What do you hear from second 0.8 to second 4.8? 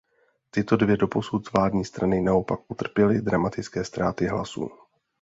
doposud vládní strany naopak utrpěly dramatické ztráty hlasů.